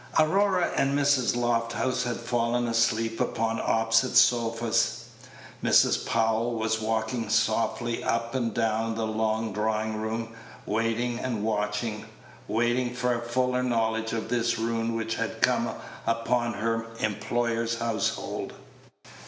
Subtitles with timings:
[0.17, 1.35] Aurora and Mrs.
[1.35, 5.03] Lofthouse had fallen asleep upon opposite sofas;
[5.63, 6.07] Mrs.
[6.07, 10.29] Powell was walking softly up and down the long drawing room,
[10.65, 12.05] waiting and watching
[12.47, 15.69] waiting for a fuller knowledge of this ruin which had come
[16.07, 18.53] upon her employer's household.